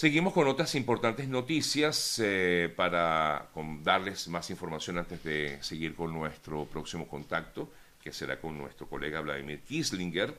Seguimos 0.00 0.32
con 0.32 0.48
otras 0.48 0.74
importantes 0.76 1.28
noticias 1.28 2.18
eh, 2.24 2.72
para 2.74 3.50
darles 3.82 4.28
más 4.28 4.48
información 4.48 4.96
antes 4.96 5.22
de 5.22 5.58
seguir 5.62 5.94
con 5.94 6.10
nuestro 6.10 6.64
próximo 6.64 7.06
contacto, 7.06 7.70
que 8.02 8.10
será 8.10 8.40
con 8.40 8.56
nuestro 8.56 8.88
colega 8.88 9.20
Vladimir 9.20 9.60
Kislinger. 9.60 10.32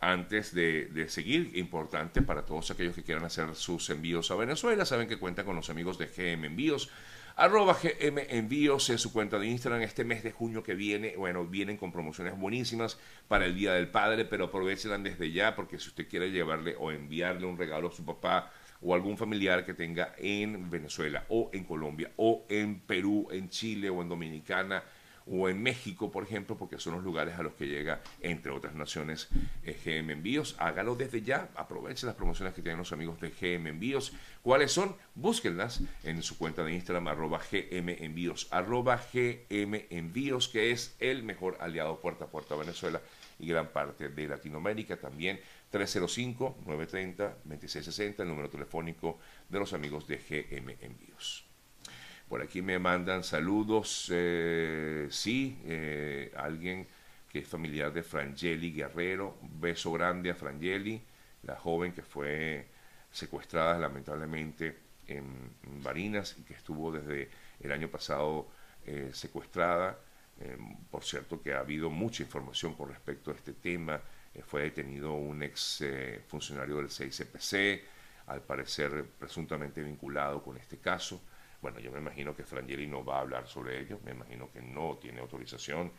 Antes 0.00 0.52
de, 0.52 1.06
seguir, 1.08 1.52
importante 1.54 2.20
para 2.20 2.44
todos 2.44 2.72
aquellos 2.72 2.96
que 2.96 3.04
quieran 3.04 3.24
hacer 3.24 3.54
sus 3.54 3.88
envíos 3.90 4.28
a 4.32 4.34
Venezuela, 4.34 4.84
saben 4.84 5.06
que 5.06 5.20
cuentan 5.20 5.46
con 5.46 5.54
los 5.54 5.70
amigos 5.70 5.96
de 5.96 6.06
GM 6.06 6.46
Envíos 6.46 6.90
arroba 7.36 7.78
GM 7.80 8.26
Envíos 8.28 8.90
en 8.90 8.98
su 8.98 9.12
cuenta 9.12 9.38
de 9.38 9.46
Instagram 9.46 9.82
este 9.82 10.02
mes 10.02 10.24
de 10.24 10.32
junio 10.32 10.64
que 10.64 10.74
viene. 10.74 11.14
Bueno, 11.16 11.46
vienen 11.46 11.76
con 11.76 11.92
promociones 11.92 12.36
buenísimas 12.36 12.98
para 13.28 13.46
el 13.46 13.54
Día 13.54 13.72
del 13.74 13.86
Padre, 13.86 14.24
pero 14.24 14.46
aprovechenlas 14.46 15.00
desde 15.04 15.30
ya 15.30 15.54
porque 15.54 15.78
si 15.78 15.90
usted 15.90 16.08
quiere 16.08 16.32
llevarle 16.32 16.74
o 16.76 16.90
enviarle 16.90 17.46
un 17.46 17.56
regalo 17.56 17.86
a 17.86 17.92
su 17.92 18.04
papá 18.04 18.50
o 18.82 18.94
algún 18.94 19.16
familiar 19.16 19.64
que 19.64 19.74
tenga 19.74 20.14
en 20.18 20.70
Venezuela 20.70 21.24
o 21.28 21.50
en 21.52 21.64
Colombia 21.64 22.10
o 22.16 22.44
en 22.48 22.80
Perú, 22.80 23.28
en 23.30 23.48
Chile 23.48 23.90
o 23.90 24.02
en 24.02 24.08
Dominicana, 24.08 24.82
o 25.26 25.48
en 25.48 25.62
México, 25.62 26.10
por 26.10 26.24
ejemplo, 26.24 26.56
porque 26.56 26.78
son 26.78 26.94
los 26.94 27.04
lugares 27.04 27.38
a 27.38 27.42
los 27.42 27.54
que 27.54 27.66
llega, 27.66 28.00
entre 28.20 28.50
otras 28.50 28.74
naciones, 28.74 29.28
eh, 29.64 29.78
GM 29.84 30.12
Envíos. 30.12 30.56
Hágalo 30.58 30.96
desde 30.96 31.22
ya, 31.22 31.48
aproveche 31.54 32.06
las 32.06 32.16
promociones 32.16 32.54
que 32.54 32.62
tienen 32.62 32.78
los 32.78 32.92
amigos 32.92 33.20
de 33.20 33.30
GM 33.30 33.68
Envíos. 33.68 34.12
¿Cuáles 34.42 34.72
son? 34.72 34.96
Búsquenlas 35.14 35.82
en 36.02 36.22
su 36.22 36.36
cuenta 36.36 36.64
de 36.64 36.72
Instagram, 36.72 37.08
arroba 37.08 37.38
GM 37.38 38.04
Envíos, 38.04 38.48
arroba 38.50 39.00
GM 39.12 39.86
Envíos, 39.90 40.48
que 40.48 40.72
es 40.72 40.96
el 40.98 41.22
mejor 41.22 41.58
aliado 41.60 42.00
puerta 42.00 42.24
a 42.24 42.28
puerta 42.28 42.54
a 42.54 42.58
Venezuela 42.58 43.00
y 43.40 43.46
gran 43.46 43.68
parte 43.68 44.08
de 44.08 44.26
Latinoamérica. 44.28 44.96
También 44.96 45.38
305-930-2660, 45.72 48.20
el 48.20 48.28
número 48.28 48.50
telefónico 48.50 49.18
de 49.48 49.58
los 49.58 49.72
amigos 49.72 50.06
de 50.06 50.18
GM 50.18 50.76
Envíos. 50.80 51.46
Por 52.28 52.42
aquí 52.42 52.62
me 52.62 52.78
mandan 52.78 53.24
saludos. 53.24 54.08
Eh, 54.12 55.08
sí, 55.10 55.58
eh, 55.64 56.30
alguien 56.36 56.86
que 57.28 57.40
es 57.40 57.48
familiar 57.48 57.92
de 57.92 58.02
Frangeli 58.02 58.72
Guerrero. 58.72 59.36
beso 59.42 59.92
grande 59.92 60.30
a 60.30 60.34
Frangeli, 60.34 61.02
la 61.42 61.56
joven 61.56 61.92
que 61.92 62.02
fue 62.02 62.66
secuestrada 63.10 63.78
lamentablemente 63.78 64.78
en, 65.06 65.58
Barinas 65.82 66.36
y 66.38 66.42
que 66.42 66.54
estuvo 66.54 66.92
desde 66.92 67.30
el 67.60 67.72
año 67.72 67.88
pasado 67.88 68.48
eh, 68.86 69.10
secuestrada. 69.12 69.98
Por 70.90 71.04
cierto 71.04 71.42
que 71.42 71.54
ha 71.54 71.60
habido 71.60 71.90
mucha 71.90 72.22
información 72.22 72.74
con 72.74 72.88
respecto 72.88 73.30
a 73.30 73.34
este 73.34 73.52
tema. 73.52 74.00
fue 74.46 74.62
detenido 74.62 75.12
un 75.12 75.42
ex 75.42 75.84
funcionario 76.28 76.76
del 76.76 76.88
6CPC, 76.88 77.82
al 78.26 78.42
parecer 78.42 79.04
presuntamente 79.18 79.82
vinculado 79.82 80.42
con 80.42 80.56
este 80.56 80.78
caso. 80.78 81.20
Bueno, 81.60 81.78
yo 81.78 81.90
me 81.92 81.98
imagino 81.98 82.34
que 82.34 82.44
Frangeli 82.44 82.86
no 82.86 83.04
va 83.04 83.18
a 83.18 83.20
hablar 83.20 83.46
sobre 83.46 83.80
ello, 83.80 84.00
me 84.04 84.12
imagino 84.12 84.50
que 84.50 84.62
no 84.62 84.96
tiene 84.96 85.20
autorización, 85.20 85.92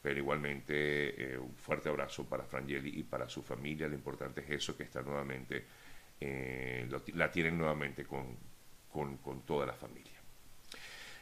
pero 0.00 0.18
igualmente 0.18 1.34
eh, 1.34 1.38
un 1.38 1.54
fuerte 1.56 1.88
abrazo 1.88 2.24
para 2.24 2.44
Frangeli 2.44 3.00
y 3.00 3.02
para 3.02 3.28
su 3.28 3.42
familia. 3.42 3.88
Lo 3.88 3.94
importante 3.94 4.42
es 4.42 4.50
eso, 4.50 4.76
que 4.76 4.84
está 4.84 5.02
nuevamente, 5.02 5.66
eh, 6.20 6.88
la 7.14 7.30
tienen 7.30 7.58
nuevamente 7.58 8.04
con, 8.04 8.36
con, 8.92 9.42
toda 9.42 9.66
la 9.66 9.74
familia. 9.74 10.17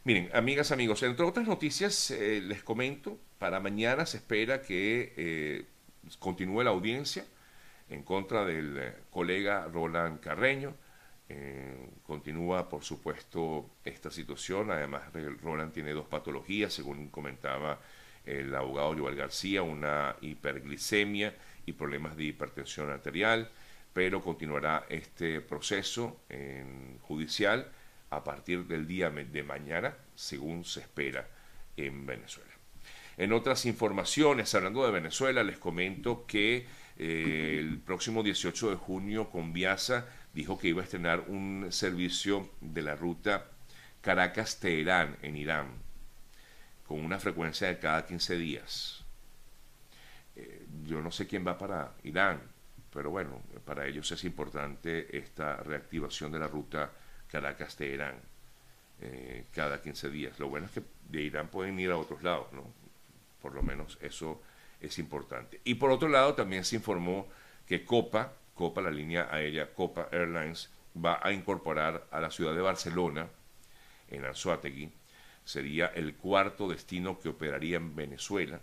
Miren, 0.07 0.31
amigas, 0.35 0.71
amigos, 0.71 1.03
entre 1.03 1.27
otras 1.27 1.49
noticias 1.49 2.13
eh, 2.13 2.41
les 2.41 2.63
comento, 2.63 3.19
para 3.41 3.59
mañana 3.59 4.07
se 4.07 4.19
espera 4.19 4.63
que 4.63 5.67
continúe 6.21 6.63
la 6.63 6.71
audiencia 6.71 7.25
en 7.91 8.05
contra 8.05 8.45
del 8.45 8.93
colega 9.11 9.67
Roland 9.67 10.21
Carreño 10.21 10.75
eh, 11.29 11.91
continúa, 12.05 12.69
por 12.69 12.85
supuesto, 12.85 13.69
esta 13.85 14.13
situación. 14.13 14.71
Además, 14.71 15.03
Roland 15.43 15.73
tiene 15.73 15.91
dos 15.91 16.07
patologías, 16.07 16.73
según 16.73 17.09
comentaba 17.09 17.81
el 18.25 18.55
abogado 18.55 18.95
Yuval 18.95 19.17
García, 19.17 19.63
una 19.63 20.15
hiperglicemia 20.21 21.35
y 21.67 21.73
problemas 21.73 22.17
de 22.17 22.27
hipertensión 22.27 22.91
arterial, 22.91 23.51
pero 23.93 24.23
continuará 24.23 24.87
este 24.89 25.41
proceso 25.41 26.21
judicial 27.09 27.73
a 28.11 28.23
partir 28.23 28.67
del 28.67 28.87
día 28.87 29.11
de 29.11 29.43
mañana, 29.43 29.95
según 30.15 30.65
se 30.65 30.81
espera 30.81 31.29
en 31.77 32.07
Venezuela. 32.07 32.51
En 33.17 33.33
otras 33.33 33.65
informaciones, 33.65 34.55
hablando 34.55 34.85
de 34.85 34.93
Venezuela, 34.93 35.43
les 35.43 35.59
comento 35.59 36.27
que 36.27 36.67
eh, 36.99 37.57
el 37.59 37.79
próximo 37.79 38.23
18 38.23 38.71
de 38.71 38.77
junio 38.77 39.31
con 39.31 39.53
Viasa 39.53 40.07
dijo 40.35 40.59
que 40.59 40.69
iba 40.69 40.83
a 40.83 40.85
estrenar 40.85 41.25
un 41.29 41.69
servicio 41.71 42.51
de 42.61 42.83
la 42.83 42.95
ruta 42.95 43.47
Caracas-Teherán 44.03 45.17
en 45.23 45.37
Irán, 45.37 45.67
con 46.87 47.01
una 47.01 47.19
frecuencia 47.19 47.69
de 47.69 47.79
cada 47.79 48.07
15 48.07 48.37
días. 48.37 49.05
Eh, 50.37 50.67
yo 50.85 51.01
no 51.01 51.11
sé 51.11 51.27
quién 51.27 51.47
va 51.47 51.57
para 51.57 51.95
Irán, 52.05 52.41
pero 52.93 53.11
bueno, 53.11 53.43
para 53.65 53.87
ellos 53.87 54.13
es 54.13 54.25
importante 54.25 55.17
esta 55.17 55.57
reactivación 55.57 56.31
de 56.31 56.39
la 56.39 56.47
ruta 56.47 56.93
Caracas-Teherán 57.31 58.21
eh, 59.01 59.45
cada 59.53 59.83
15 59.83 60.11
días. 60.11 60.39
Lo 60.39 60.49
bueno 60.49 60.67
es 60.67 60.73
que 60.73 60.83
de 61.09 61.23
Irán 61.23 61.49
pueden 61.49 61.79
ir 61.79 61.91
a 61.91 61.97
otros 61.97 62.23
lados, 62.23 62.53
¿no? 62.53 62.65
Por 63.43 63.55
lo 63.55 63.63
menos 63.63 63.99
eso 64.01 64.43
es 64.81 64.99
importante. 64.99 65.61
Y 65.65 65.75
por 65.75 65.91
otro 65.91 66.09
lado, 66.09 66.35
también 66.35 66.65
se 66.65 66.77
informó 66.77 67.29
que 67.67 67.85
Copa, 67.85 68.33
Copa, 68.55 68.81
la 68.81 68.91
línea 68.91 69.29
aérea 69.31 69.73
Copa 69.73 70.09
Airlines, 70.13 70.71
va 71.05 71.21
a 71.23 71.33
incorporar 71.33 72.07
a 72.11 72.21
la 72.21 72.31
ciudad 72.31 72.55
de 72.55 72.61
Barcelona, 72.61 73.29
en 74.09 74.25
Anzuategui, 74.25 74.91
sería 75.45 75.87
el 75.87 76.15
cuarto 76.15 76.69
destino 76.69 77.19
que 77.19 77.29
operaría 77.29 77.77
en 77.77 77.95
Venezuela, 77.95 78.61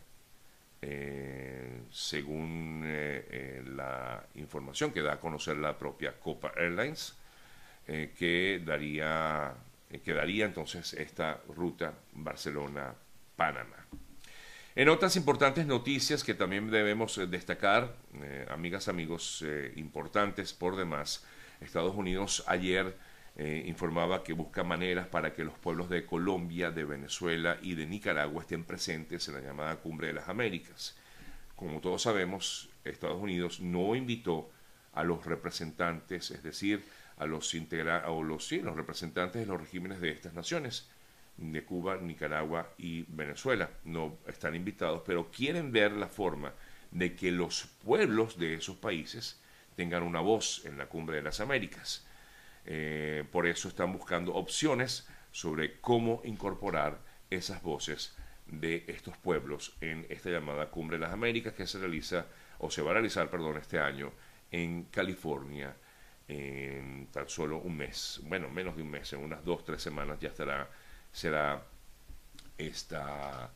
eh, 0.82 1.82
según 1.92 2.84
eh, 2.86 3.26
eh, 3.30 3.64
la 3.66 4.26
información 4.36 4.92
que 4.92 5.02
da 5.02 5.14
a 5.14 5.20
conocer 5.20 5.58
la 5.58 5.78
propia 5.78 6.20
Copa 6.20 6.52
Airlines, 6.58 7.18
que 7.86 8.62
daría, 8.66 9.54
que 10.04 10.14
daría 10.14 10.46
entonces 10.46 10.94
esta 10.94 11.42
ruta 11.48 11.94
Barcelona-Panamá. 12.14 13.84
En 14.76 14.90
otras 14.90 15.16
importantes 15.18 15.68
noticias 15.68 16.24
que 16.24 16.34
también 16.34 16.72
debemos 16.72 17.20
eh, 17.20 17.28
destacar, 17.28 17.96
eh, 18.24 18.48
amigas, 18.50 18.88
amigos 18.88 19.44
eh, 19.46 19.72
importantes 19.76 20.52
por 20.52 20.76
demás, 20.76 21.24
Estados 21.62 21.96
Unidos 21.96 22.44
ayer 22.48 22.98
informaba 23.36 24.24
que 24.24 24.34
busca 24.34 24.64
maneras 24.64 25.08
para 25.08 25.34
que 25.34 25.44
los 25.44 25.58
pueblos 25.58 25.90
de 25.90 26.06
Colombia, 26.06 26.70
de 26.70 26.84
Venezuela 26.84 27.58
y 27.64 27.74
de 27.74 27.88
Nicaragua 27.88 28.44
estén 28.44 28.64
presentes 28.64 29.28
en 29.28 29.34
la 29.34 29.42
llamada 29.42 29.78
Cumbre 29.78 30.06
de 30.06 30.14
las 30.14 30.30
Américas. 30.30 30.96
Como 31.56 31.82
todos 31.82 32.04
sabemos, 32.04 32.70
Estados 32.84 33.20
Unidos 33.20 33.60
no 33.60 33.96
invitó 33.96 34.52
a 34.94 35.04
los 35.04 35.26
representantes, 35.26 36.30
es 36.30 36.44
decir, 36.44 36.84
a 37.18 37.26
los, 37.26 37.54
integra 37.54 38.10
o 38.10 38.24
los, 38.24 38.48
sí, 38.48 38.60
los 38.60 38.76
representantes 38.76 39.42
de 39.42 39.46
los 39.46 39.60
regímenes 39.60 40.02
de 40.02 40.12
estas 40.12 40.34
naciones 40.34 40.90
de 41.38 41.64
Cuba, 41.64 41.98
Nicaragua 41.98 42.74
y 42.78 43.04
Venezuela. 43.08 43.70
No 43.84 44.18
están 44.28 44.56
invitados, 44.56 45.02
pero 45.06 45.32
quieren 45.32 45.72
ver 45.72 45.92
la 45.94 46.08
forma 46.08 46.54
de 46.92 47.16
que 47.16 47.32
los 47.32 47.66
pueblos 47.84 48.38
de 48.38 48.56
esos 48.56 48.78
países 48.78 49.42
tengan 49.76 50.04
una 50.04 50.20
voz 50.20 50.64
en 50.66 50.78
la 50.78 50.88
cumbre 50.88 51.18
de 51.18 51.24
las 51.24 51.40
Américas. 51.40 52.06
Eh, 52.66 53.26
por 53.32 53.48
eso 53.48 53.68
están 53.68 53.92
buscando 53.92 54.34
opciones 54.36 55.08
sobre 55.32 55.80
cómo 55.82 56.22
incorporar 56.24 57.00
esas 57.30 57.62
voces 57.62 58.16
de 58.46 58.86
estos 58.88 59.18
pueblos 59.18 59.76
en 59.82 60.06
esta 60.10 60.30
llamada 60.30 60.70
Cumbre 60.70 60.98
de 60.98 61.02
las 61.02 61.14
Américas 61.14 61.54
que 61.54 61.66
se 61.66 61.80
realiza 61.80 62.28
o 62.60 62.70
se 62.70 62.82
va 62.82 62.92
a 62.92 62.94
realizar, 62.94 63.30
perdón, 63.30 63.58
este 63.58 63.80
año 63.80 64.12
en 64.52 64.84
California 64.86 65.76
en 66.34 67.08
tan 67.12 67.30
solo 67.30 67.58
un 67.58 67.78
mes, 67.78 68.20
bueno, 68.24 68.50
menos 68.50 68.76
de 68.76 68.82
un 68.82 68.92
mes, 68.92 69.14
en 69.14 69.20
unas 69.20 69.44
dos, 69.46 69.64
tres 69.64 69.82
semanas 69.82 70.20
ya 70.20 70.30
estará 70.30 70.70
será 71.12 71.62
esta 72.58 73.52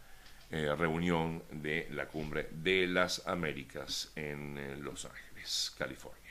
eh, 0.52 0.74
reunión 0.78 1.44
de 1.52 1.88
la 1.92 2.08
cumbre 2.08 2.48
de 2.52 2.88
las 2.88 3.28
Américas 3.28 4.12
en 4.16 4.58
eh, 4.58 4.78
Los 4.78 5.06
Ángeles, 5.06 5.74
California. 5.78 6.27